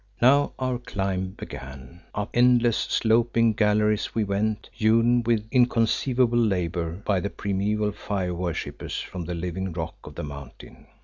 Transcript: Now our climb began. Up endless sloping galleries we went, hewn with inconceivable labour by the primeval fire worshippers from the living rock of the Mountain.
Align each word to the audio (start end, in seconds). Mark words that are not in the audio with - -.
Now 0.19 0.53
our 0.57 0.79
climb 0.79 1.35
began. 1.37 2.01
Up 2.15 2.31
endless 2.33 2.75
sloping 2.77 3.53
galleries 3.53 4.15
we 4.15 4.23
went, 4.23 4.67
hewn 4.73 5.21
with 5.21 5.47
inconceivable 5.51 6.39
labour 6.39 6.93
by 7.05 7.19
the 7.19 7.29
primeval 7.29 7.91
fire 7.91 8.33
worshippers 8.33 8.99
from 8.99 9.25
the 9.25 9.35
living 9.35 9.73
rock 9.73 9.97
of 10.03 10.15
the 10.15 10.23
Mountain. 10.23 10.87